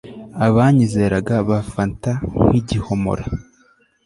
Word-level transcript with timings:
abanyizeraga 0.47 1.35
bafamta 1.49 2.11
nk'igihomora 2.31 3.25